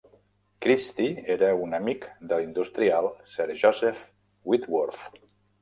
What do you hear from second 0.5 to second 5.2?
Christie era un amic del industrial Sir Joseph Whitworth.